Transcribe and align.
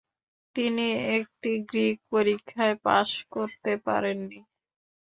তিনি 0.55 0.85
একটি 1.17 1.51
গ্রিক 1.69 1.97
পরীক্ষায় 2.11 2.75
পাশ 2.85 3.09
করতে 3.33 3.71
পারেননি। 3.85 4.39